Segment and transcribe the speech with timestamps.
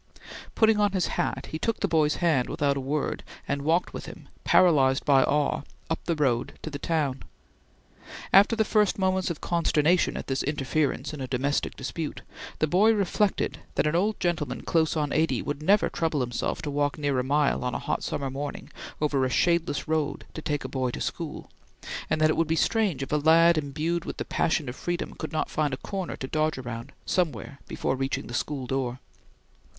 [0.55, 4.07] Putting on his hat, he took the boy's hand without a word, and walked with
[4.07, 7.21] him, paralyzed by awe, up the road to the town.
[8.33, 12.21] After the first moments of consternation at this interference in a domestic dispute,
[12.57, 16.71] the boy reflected that an old gentleman close on eighty would never trouble himself to
[16.71, 20.63] walk near a mile on a hot summer morning over a shadeless road to take
[20.63, 21.47] a boy to school,
[22.09, 25.13] and that it would be strange if a lad imbued with the passion of freedom
[25.13, 28.97] could not find a corner to dodge around, somewhere before reaching the school door.